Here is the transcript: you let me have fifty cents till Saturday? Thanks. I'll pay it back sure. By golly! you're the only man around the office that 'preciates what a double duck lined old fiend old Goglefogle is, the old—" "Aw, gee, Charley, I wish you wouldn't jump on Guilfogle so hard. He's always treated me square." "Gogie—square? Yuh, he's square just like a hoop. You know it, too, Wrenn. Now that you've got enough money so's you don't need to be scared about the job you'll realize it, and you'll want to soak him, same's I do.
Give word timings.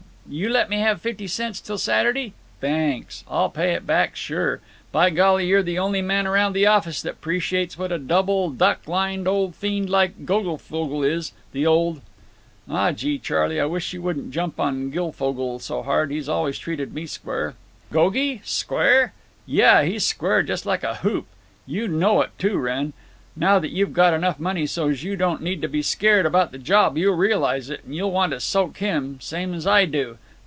you 0.29 0.47
let 0.47 0.69
me 0.69 0.79
have 0.79 1.01
fifty 1.01 1.27
cents 1.27 1.59
till 1.59 1.77
Saturday? 1.77 2.31
Thanks. 2.61 3.25
I'll 3.29 3.49
pay 3.49 3.73
it 3.73 3.85
back 3.85 4.15
sure. 4.15 4.61
By 4.93 5.09
golly! 5.09 5.45
you're 5.45 5.61
the 5.61 5.77
only 5.77 6.01
man 6.01 6.25
around 6.25 6.53
the 6.53 6.65
office 6.67 7.01
that 7.01 7.19
'preciates 7.19 7.77
what 7.77 7.91
a 7.91 7.97
double 7.99 8.49
duck 8.49 8.87
lined 8.87 9.27
old 9.27 9.55
fiend 9.55 9.89
old 9.93 10.25
Goglefogle 10.25 11.03
is, 11.03 11.33
the 11.51 11.65
old—" 11.67 11.99
"Aw, 12.69 12.93
gee, 12.93 13.19
Charley, 13.19 13.59
I 13.59 13.65
wish 13.65 13.91
you 13.91 14.01
wouldn't 14.01 14.31
jump 14.31 14.57
on 14.57 14.89
Guilfogle 14.89 15.59
so 15.59 15.83
hard. 15.83 16.11
He's 16.11 16.29
always 16.29 16.57
treated 16.57 16.93
me 16.93 17.07
square." 17.07 17.55
"Gogie—square? 17.91 19.11
Yuh, 19.45 19.79
he's 19.81 20.05
square 20.05 20.43
just 20.43 20.65
like 20.65 20.83
a 20.83 20.95
hoop. 20.97 21.27
You 21.67 21.89
know 21.89 22.21
it, 22.21 22.29
too, 22.37 22.57
Wrenn. 22.57 22.93
Now 23.33 23.59
that 23.59 23.71
you've 23.71 23.93
got 23.93 24.13
enough 24.13 24.41
money 24.41 24.65
so's 24.65 25.03
you 25.03 25.15
don't 25.15 25.41
need 25.41 25.61
to 25.61 25.69
be 25.69 25.81
scared 25.81 26.25
about 26.25 26.51
the 26.51 26.57
job 26.57 26.97
you'll 26.97 27.15
realize 27.15 27.69
it, 27.69 27.81
and 27.85 27.95
you'll 27.95 28.11
want 28.11 28.33
to 28.33 28.41
soak 28.41 28.77
him, 28.79 29.19
same's 29.21 29.65
I 29.65 29.85
do. 29.85 30.17